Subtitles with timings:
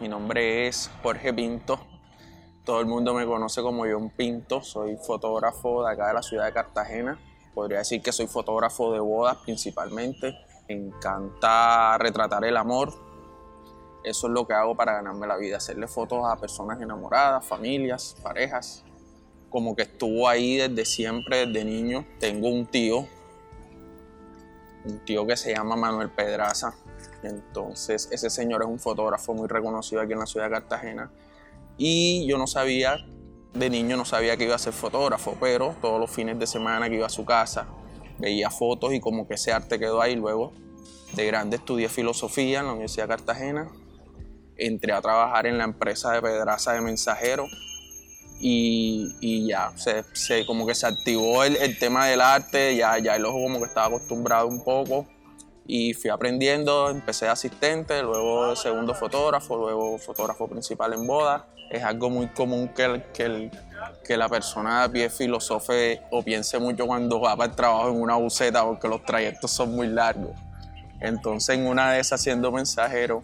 [0.00, 1.78] Mi nombre es Jorge Pinto.
[2.64, 4.62] Todo el mundo me conoce como John Pinto.
[4.62, 7.18] Soy fotógrafo de acá de la ciudad de Cartagena.
[7.54, 10.34] Podría decir que soy fotógrafo de bodas principalmente.
[10.68, 12.92] Me encanta retratar el amor.
[14.04, 18.16] Eso es lo que hago para ganarme la vida, hacerle fotos a personas enamoradas, familias,
[18.22, 18.84] parejas.
[19.48, 22.06] Como que estuvo ahí desde siempre, desde niño.
[22.18, 23.06] Tengo un tío,
[24.84, 26.74] un tío que se llama Manuel Pedraza.
[27.22, 31.10] Entonces, ese señor es un fotógrafo muy reconocido aquí en la ciudad de Cartagena.
[31.76, 32.96] Y yo no sabía,
[33.54, 36.88] de niño no sabía que iba a ser fotógrafo, pero todos los fines de semana
[36.88, 37.66] que iba a su casa,
[38.18, 40.16] veía fotos y como que ese arte quedó ahí.
[40.16, 40.52] Luego,
[41.14, 43.70] de grande, estudié filosofía en la Universidad de Cartagena
[44.60, 47.46] entré a trabajar en la empresa de Pedraza de mensajero
[48.42, 53.42] y, ya, se, como que se activó el, tema del arte, ya, ya el ojo
[53.42, 55.06] como que estaba acostumbrado un poco
[55.72, 61.46] y fui aprendiendo, empecé de asistente, luego segundo fotógrafo, luego fotógrafo principal en boda.
[61.70, 63.52] Es algo muy común que, que,
[64.04, 68.02] que la persona a pie filosofe o piense mucho cuando va para el trabajo en
[68.02, 70.32] una buceta porque los trayectos son muy largos.
[71.00, 73.22] Entonces en una de esas siendo mensajero,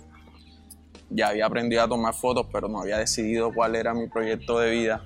[1.11, 4.71] ya había aprendido a tomar fotos, pero no había decidido cuál era mi proyecto de
[4.71, 5.03] vida.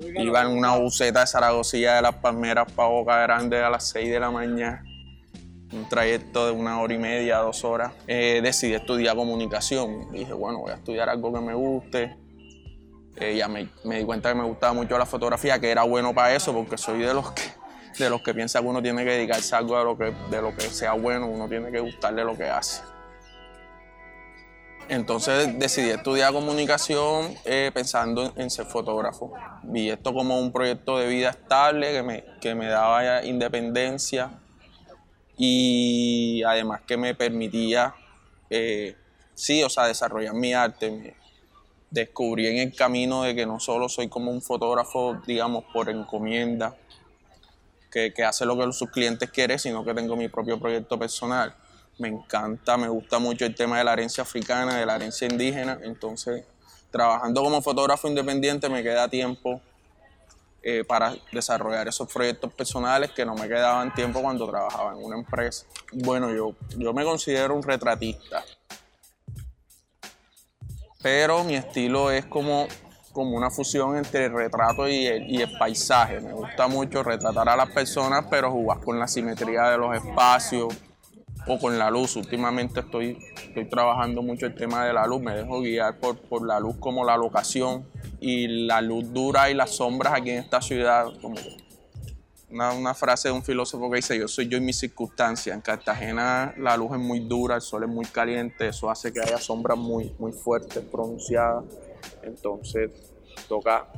[0.00, 4.10] Iba en una buceta de Zaragozilla de las Palmeras para Boca Grande a las 6
[4.10, 4.82] de la mañana.
[5.72, 7.92] Un trayecto de una hora y media, dos horas.
[8.06, 10.10] Eh, decidí estudiar comunicación.
[10.12, 12.16] Dije, bueno, voy a estudiar algo que me guste.
[13.16, 16.34] Eh, ya me, di cuenta que me gustaba mucho la fotografía, que era bueno para
[16.34, 17.42] eso, porque soy de los que,
[17.98, 20.40] de los que piensa que uno tiene que dedicarse a algo de lo que, de
[20.40, 22.82] lo que sea bueno, uno tiene que gustarle lo que hace.
[24.88, 29.34] Entonces decidí estudiar comunicación eh, pensando en, ser fotógrafo.
[29.64, 34.30] Vi esto como un proyecto de vida estable que me, que me daba independencia
[35.38, 37.94] y además que me permitía,
[38.50, 38.96] eh,
[39.34, 41.14] sí, o sea, desarrollar mi arte.
[41.90, 46.76] descubrí en el camino de que no solo soy como un fotógrafo, digamos, por encomienda,
[47.90, 51.54] que, que hace lo que sus clientes quieren, sino que tengo mi propio proyecto personal
[51.98, 55.78] me encanta, me gusta mucho el tema de la herencia africana, de la herencia indígena,
[55.82, 56.44] entonces
[56.90, 59.60] trabajando como fotógrafo independiente me queda tiempo
[60.62, 65.16] eh, para desarrollar esos proyectos personales que no me quedaban tiempo cuando trabajaba en una
[65.16, 65.66] empresa.
[65.92, 68.44] Bueno, yo, yo me considero un retratista,
[71.00, 72.66] pero mi estilo es como,
[73.12, 76.20] como una fusión entre el retrato y el, y el paisaje.
[76.20, 80.74] Me gusta mucho retratar a las personas, pero jugar con la simetría de los espacios
[81.48, 82.16] o con la luz.
[82.16, 86.46] Últimamente estoy, estoy trabajando mucho el tema de la luz, me dejo guiar por, por
[86.46, 87.86] la luz como la locación
[88.20, 91.36] y la luz dura y las sombras aquí en esta ciudad, como
[92.50, 95.54] una, una, frase de un filósofo que dice, yo soy yo y mis circunstancias.
[95.54, 99.20] En Cartagena la luz es muy dura, el sol es muy caliente, eso hace que
[99.20, 101.64] haya sombras muy, muy fuertes, pronunciadas.
[102.22, 102.90] Entonces
[103.48, 103.88] toca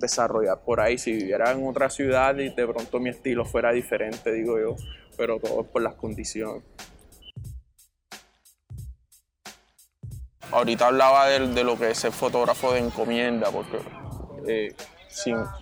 [0.00, 0.98] desarrollar por ahí.
[0.98, 4.76] Si viviera en otra ciudad y de pronto mi estilo fuera diferente, digo yo,
[5.16, 6.62] pero todo por las condiciones.
[10.52, 13.78] Ahorita hablaba de, lo que es el fotógrafo de encomienda, porque
[14.46, 14.74] eh,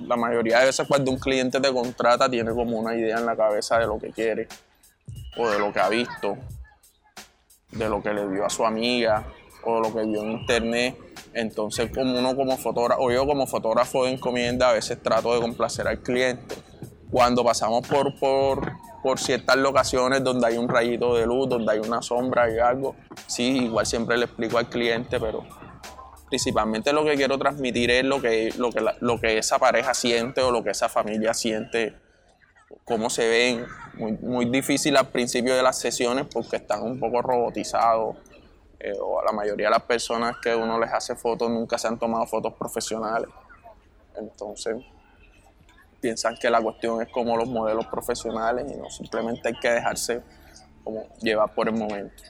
[0.01, 3.37] la mayoría de veces cuando un cliente te contrata tiene como una idea en la
[3.37, 4.49] cabeza de lo que quiere
[5.37, 6.37] o de lo que ha visto,
[7.73, 9.25] de lo que le vio a su amiga
[9.65, 10.97] o lo que vio en internet.
[11.35, 15.41] Entonces, como uno como fotógrafo, o yo como fotógrafo de encomienda, a veces trato de
[15.41, 16.57] complacer al cliente.
[17.11, 18.73] Cuando pasamos por, por,
[19.03, 22.97] por ciertas locaciones donde hay un rayito de luz, donde hay una sombra y algo.
[23.27, 25.45] Sí, igual siempre le explico al cliente, pero
[26.29, 30.41] principalmente lo que quiero transmitir es lo que, lo que, lo que esa pareja siente
[30.43, 31.95] o lo que esa familia siente,
[32.85, 33.67] cómo se ven.
[33.95, 38.17] Muy, muy difícil al principio de las sesiones porque están un poco robotizados.
[38.81, 41.89] Eh, o a la mayoría de las personas que uno les hace fotos nunca se
[41.89, 43.29] han tomado fotos profesionales.
[44.17, 44.77] Entonces,
[46.01, 50.23] piensan que la cuestión es como los modelos profesionales y no simplemente hay que dejarse
[50.85, 52.23] como llevar por el momento.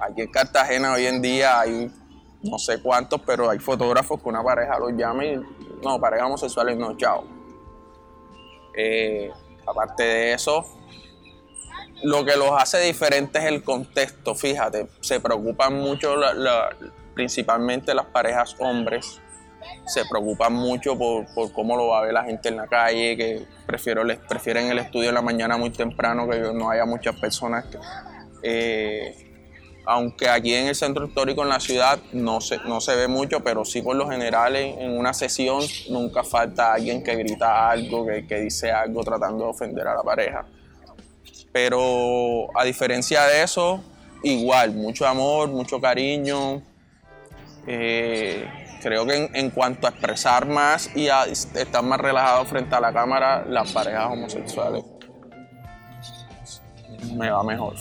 [0.00, 1.90] Aquí en Cartagena hoy en día hay
[2.42, 5.40] no sé cuántos, pero hay fotógrafos que una pareja los llama y
[5.82, 7.24] no, pareja homosexuales no, chao.
[8.76, 9.30] Eh,
[9.66, 10.64] aparte de eso,
[12.04, 16.14] lo que los hace diferentes es el contexto, fíjate, se preocupan mucho
[17.14, 19.20] principalmente las parejas hombres
[19.86, 23.46] se preocupan mucho por, cómo lo va a ver la gente en la calle, que
[23.66, 27.64] prefiero, les, prefieren el estudio en la mañana muy temprano, que no haya muchas personas.
[28.42, 29.24] Eh,
[29.86, 33.40] aunque aquí en el centro histórico, en la ciudad, no se, no se ve mucho,
[33.40, 38.26] pero sí por lo general en, una sesión nunca falta alguien que grita algo, que,
[38.26, 40.44] que dice algo tratando de ofender a la pareja.
[41.52, 43.82] Pero a diferencia de eso,
[44.22, 46.62] igual, mucho amor, mucho cariño.
[47.66, 48.46] Eh,
[48.82, 52.92] creo que en, cuanto a expresar más y a estar más relajado frente a la
[52.92, 54.84] cámara, las parejas homosexuales
[57.14, 57.74] me va mejor.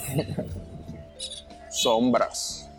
[1.70, 2.70] Sombras.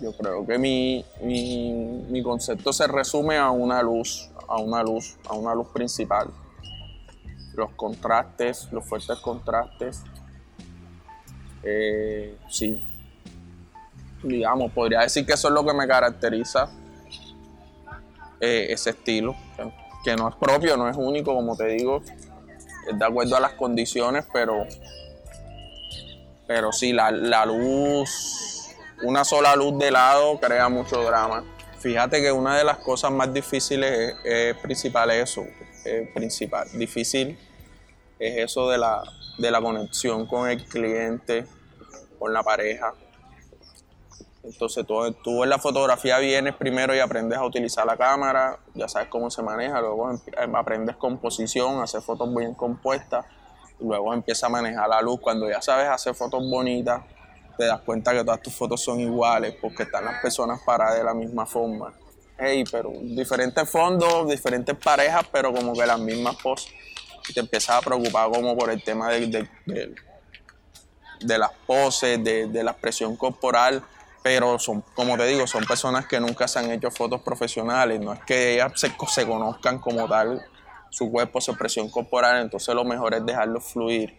[0.00, 5.34] Yo creo que mi, mi, concepto se resume a una luz, a una luz, a
[5.34, 6.28] una luz principal.
[7.54, 10.02] Los contrastes, los fuertes contrastes.
[11.64, 12.80] Eh, sí,
[14.22, 16.70] digamos, podría decir que eso es lo que me caracteriza
[18.40, 19.36] eh, ese estilo,
[20.04, 22.02] que, no es propio, no es único, como te digo,
[22.90, 24.66] es de acuerdo a las condiciones, pero,
[26.46, 27.10] pero sí, la,
[27.44, 31.44] luz, una sola luz de lado crea mucho drama.
[31.78, 35.44] Fíjate que una de las cosas más difíciles es, principal eso,
[36.14, 37.38] principal, difícil
[38.18, 39.02] es eso de la,
[39.38, 41.46] de la conexión con el cliente,
[42.18, 42.94] con la pareja
[44.48, 49.08] entonces tú, en la fotografía vienes primero y aprendes a utilizar la cámara, ya sabes
[49.08, 53.26] cómo se maneja, luego em, aprendes composición, hacer fotos bien compuestas,
[53.78, 55.20] luego empiezas a manejar la luz.
[55.20, 57.02] Cuando ya sabes hacer fotos bonitas,
[57.58, 61.04] te das cuenta que todas tus fotos son iguales porque están las personas paradas de
[61.04, 61.92] la misma forma.
[62.38, 66.72] Hey, pero diferentes fondos, diferentes parejas, pero como que las mismas poses.
[67.28, 72.70] Y te empiezas a preocupar como por el tema de, de, las poses, de la
[72.70, 73.82] expresión corporal
[74.28, 78.12] pero son, como te digo, son personas que nunca se han hecho fotos profesionales, no
[78.12, 80.42] es que ellas se, conozcan como tal
[80.90, 84.18] su cuerpo, su expresión corporal, entonces lo mejor es dejarlo fluir.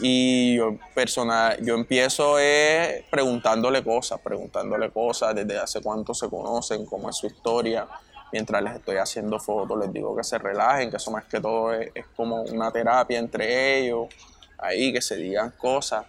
[0.00, 6.84] Y yo, personal, yo empiezo eh, preguntándole cosas, preguntándole cosas, desde hace cuánto se conocen,
[6.84, 7.86] cómo es su historia.
[8.32, 11.72] Mientras les estoy haciendo fotos, les digo que se relajen, que eso más que todo
[11.74, 14.08] es como una terapia entre ellos,
[14.58, 16.06] ahí, que se digan cosas,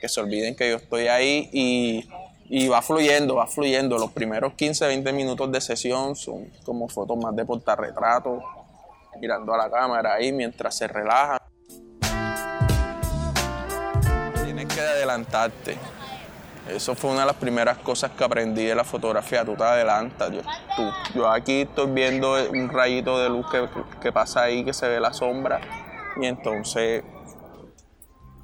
[0.00, 2.08] que se olviden que yo estoy ahí y
[2.52, 3.96] y va fluyendo, va fluyendo.
[3.96, 8.42] Los primeros 15, 20 minutos de sesión son como fotos más de portarretrato,
[9.20, 11.38] mirando a la cámara ahí mientras se relajan.
[14.44, 15.76] Tienes que adelantarte.
[16.68, 19.44] Eso fue una de las primeras cosas que aprendí de la fotografía.
[19.44, 20.32] Tú te adelantas.
[20.32, 20.42] Yo,
[21.14, 23.68] yo aquí estoy viendo un rayito de luz que,
[24.00, 25.60] que, pasa ahí, que se ve la sombra.
[26.20, 27.04] Y entonces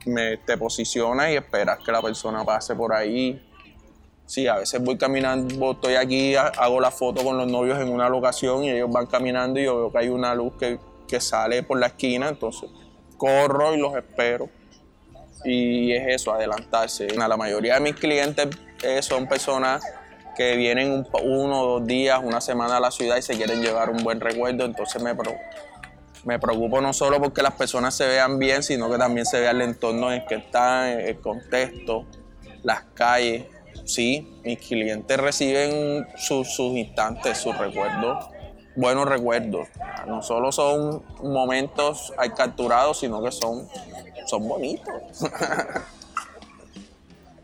[0.05, 3.43] me, te posicionas y esperas que la persona pase por ahí
[4.27, 8.09] Sí, a veces voy caminando, estoy aquí, hago la foto con los novios en una
[8.09, 10.79] locación y ellos van caminando y yo veo que hay una luz que,
[11.21, 12.69] sale por la esquina, entonces
[13.17, 14.51] corro y los espero.
[15.45, 17.07] Y es eso, adelantarse.
[17.17, 18.49] La mayoría de mis clientes
[18.83, 19.85] eh, son personas
[20.37, 23.91] que vienen uno o dos días, una semana a la ciudad y se quieren llevar
[23.91, 25.15] un buen recuerdo, entonces me,
[26.25, 29.53] me preocupo no solo porque las personas se vean bien, sino que también se vea
[29.53, 32.05] el entorno en el que están, el contexto,
[32.65, 33.45] las calles
[33.85, 38.27] sí, mis clientes reciben sus instantes, sus recuerdos,
[38.77, 39.69] buenos recuerdos.
[40.07, 43.69] No solo son momentos capturados, sino que son,
[44.27, 44.95] son bonitos.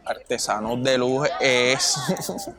[0.05, 1.97] Artesanos de luz es.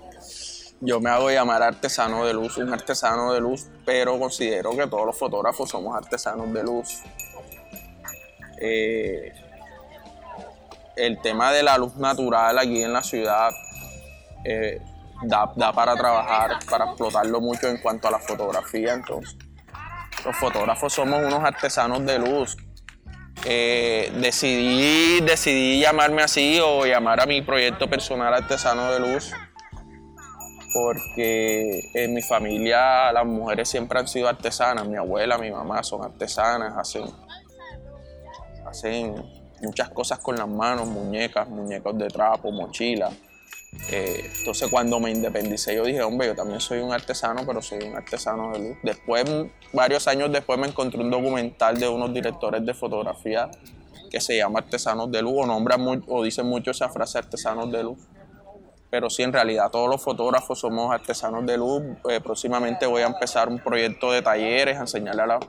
[0.86, 5.06] Yo me hago llamar artesano de luz, un artesano de luz, pero considero que todos
[5.06, 7.02] los fotógrafos somos artesanos de luz.
[8.60, 9.32] Eh,
[10.96, 13.52] el tema de la luz natural aquí en la ciudad
[14.46, 14.82] eh,
[15.24, 18.94] da, para trabajar, para explotarlo mucho en cuanto a la fotografía.
[18.94, 19.38] Entonces,
[20.26, 22.58] los fotógrafos somos unos artesanos de luz.
[23.46, 29.34] Eh, decidí, decidí llamarme así o llamar a mi proyecto personal artesano de luz
[30.74, 36.04] porque en mi familia las mujeres siempre han sido artesanas, mi abuela, mi mamá son
[36.04, 37.06] artesanas, hacen,
[38.66, 43.14] hacen muchas cosas con las manos, muñecas, muñecos de trapo, mochilas.
[43.90, 47.80] Eh, entonces cuando me independicé yo dije, hombre, yo también soy un artesano, pero soy
[47.84, 48.78] un artesano de luz.
[48.84, 49.26] Después,
[49.72, 53.50] varios años después, me encontré un documental de unos directores de fotografía
[54.12, 55.76] que se llama Artesanos de Luz, o nombra
[56.08, 57.98] o dice mucho esa frase Artesanos de Luz.
[58.94, 61.82] Pero sí, en realidad todos los fotógrafos somos artesanos de luz.
[62.08, 65.40] Eh, próximamente voy a empezar un proyecto de talleres, a enseñarle a, a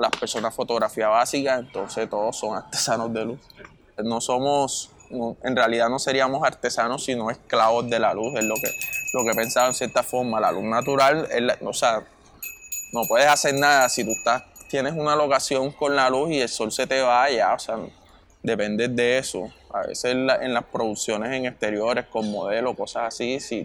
[0.00, 3.40] las personas fotografía básica, entonces todos son artesanos de luz.
[4.02, 8.70] No somos en realidad no seríamos artesanos, sino esclavos de la luz, es lo que,
[9.12, 10.40] lo que pensaba en cierta forma.
[10.40, 11.28] La luz natural,
[11.62, 12.04] o sea,
[12.92, 16.48] no puedes hacer nada si tú estás, tienes una locación con la luz y el
[16.48, 17.76] sol se te vaya, o sea,
[18.42, 19.50] depende de eso.
[19.72, 23.64] A veces en, las producciones en exteriores con modelos, cosas así, si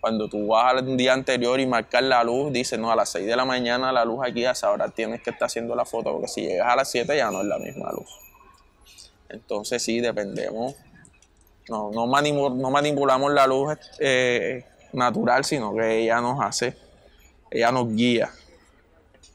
[0.00, 3.26] cuando tú vas al día anterior y marcas la luz, dices, no, a las 6
[3.26, 6.12] de la mañana la luz aquí, a esa hora tienes que estar haciendo la foto,
[6.12, 8.08] porque si llegas a las 7 ya no es la misma luz.
[9.28, 10.76] Entonces sí, dependemos
[11.68, 16.76] no, no, manipulamos la luz eh, natural, sino que ella nos hace,
[17.50, 18.30] ella nos guía.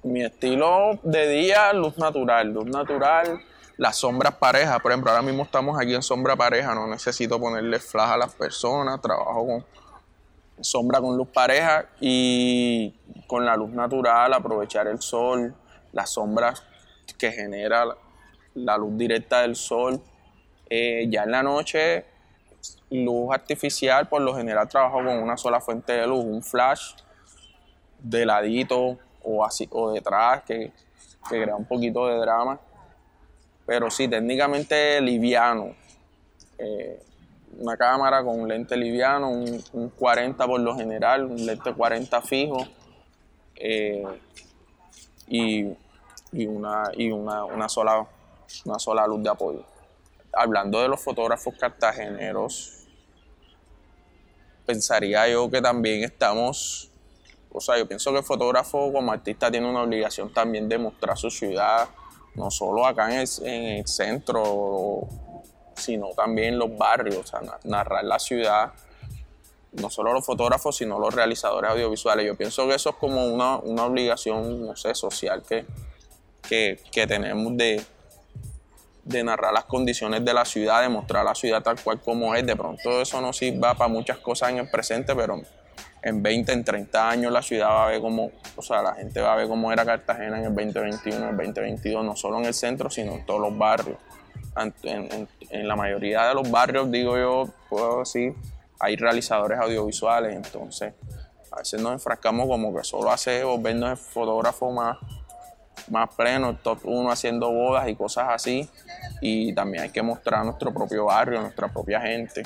[0.03, 3.39] Mi estilo de día, luz natural, luz natural,
[3.77, 4.79] las sombras parejas.
[4.81, 8.33] Por ejemplo, ahora mismo estamos aquí en sombra pareja, no necesito ponerle flash a las
[8.33, 9.65] personas, trabajo con
[10.61, 12.93] sombra con luz pareja y
[13.27, 15.55] con la luz natural, aprovechar el sol,
[15.91, 16.63] las sombras
[17.17, 17.85] que genera
[18.53, 20.01] la luz directa del sol.
[20.69, 22.05] Eh, ya en la noche,
[22.89, 26.93] luz artificial, por lo general trabajo con una sola fuente de luz, un flash
[27.99, 30.71] de ladito o así o detrás que,
[31.27, 32.59] crea un poquito de drama.
[33.65, 35.73] Pero sí, técnicamente liviano.
[36.57, 37.01] Eh,
[37.59, 42.67] una cámara con un lente liviano, un, 40 por lo general, un lente 40 fijo
[43.55, 44.03] eh,
[45.27, 45.63] y,
[46.45, 48.05] una, y una, sola,
[48.65, 49.63] una sola luz de apoyo.
[50.33, 52.85] Hablando de los fotógrafos cartageneros,
[54.65, 56.89] pensaría yo que también estamos,
[57.51, 61.17] o sea, yo pienso que el fotógrafo como artista tiene una obligación también de mostrar
[61.17, 61.87] su ciudad,
[62.35, 65.07] no solo acá en el, en el centro
[65.75, 68.73] sino también los barrios, o sea, narrar la ciudad,
[69.73, 72.25] no solo los fotógrafos, sino los realizadores audiovisuales.
[72.25, 75.65] Yo pienso que eso es como una, obligación, no sé, social que,
[76.91, 77.83] que, tenemos de,
[79.03, 82.45] de narrar las condiciones de la ciudad, de mostrar la ciudad tal cual como es.
[82.45, 85.41] De pronto eso no sirva para muchas cosas en el presente, pero
[86.03, 89.21] en 20, en 30 años la ciudad va a ver cómo, o sea, la gente
[89.21, 92.45] va a ver cómo era Cartagena en el 2021, en el 2022, no solo en
[92.45, 93.97] el centro, sino en todos los barrios
[94.83, 98.35] en, la mayoría de los barrios, digo yo, puedo decir,
[98.79, 100.93] hay realizadores audiovisuales, entonces
[101.51, 104.97] a veces nos enfrascamos como que solo hace vernos el fotógrafo más,
[105.89, 108.69] más pleno, top 1 haciendo bodas y cosas así,
[109.21, 112.43] y también hay que mostrar nuestro propio barrio, nuestra propia gente.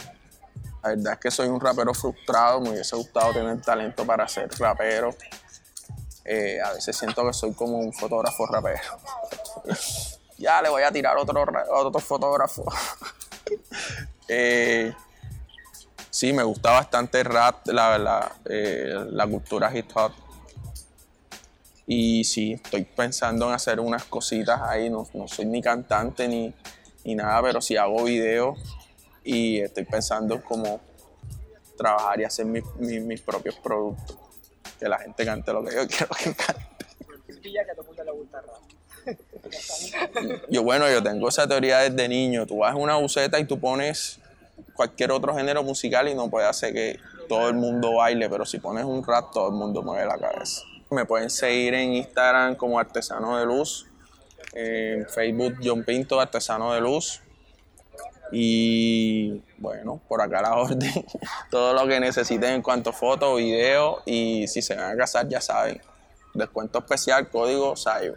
[0.88, 4.50] La verdad es que soy un rapero frustrado, me hubiese gustado tener talento para ser
[4.58, 5.14] rapero.
[6.24, 8.80] Eh, a veces siento que soy como un fotógrafo rapero.
[10.38, 12.66] ya le voy a tirar otro, otro fotógrafo.
[14.30, 14.94] Eh,
[16.10, 20.12] sí, me gusta bastante rap, la, la, eh, la cultura hip hop.
[21.86, 24.90] Y sí, estoy pensando en hacer unas cositas ahí.
[24.90, 26.54] No, soy ni cantante ni,
[27.16, 28.60] nada, pero sí hago videos
[29.28, 30.80] y estoy pensando en cómo
[31.78, 34.18] trabajar y hacer mis propios productos.
[34.80, 36.86] Que la gente cante lo que yo quiero que cante.
[40.50, 42.46] Yo, bueno, yo tengo esa teoría desde niño.
[42.46, 44.20] Tú vas a una buceta y tú pones
[44.74, 48.60] cualquier otro género musical y no puede hacer que todo el mundo baile, pero si
[48.60, 50.62] pones un rap, todo el mundo mueve la cabeza.
[50.92, 53.88] Me pueden seguir en Instagram como Artesano de Luz,
[54.54, 57.22] en Facebook John Pinto, Artesano de Luz.
[58.32, 61.06] Y bueno, por acá la orden.
[61.50, 65.28] Todo lo que necesiten en cuanto a fotos, videos y si se van a casar,
[65.28, 65.82] ya saben.
[66.34, 68.16] Descuento especial, código SAIO.